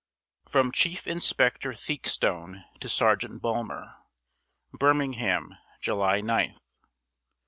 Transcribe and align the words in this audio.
FROM 0.49 0.71
CHIEF 0.71 1.05
INSPECTOR 1.05 1.73
THEAKSTONE 1.75 2.65
TO 2.79 2.89
SERGEANT 2.89 3.39
BULMER. 3.39 3.97
Birmingham, 4.73 5.55
July 5.79 6.21
9th. 6.21 6.57